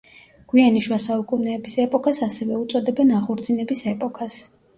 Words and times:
გვიანი 0.53 0.79
შუა 0.85 0.97
საუკუნეების 1.03 1.75
ეპოქას 1.83 2.21
ასევე 2.29 2.57
უწოდებენ 2.63 3.13
აღორძინების 3.19 3.87
ეპოქას. 3.95 4.41